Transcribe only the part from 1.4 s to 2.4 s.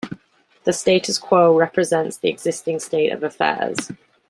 represents the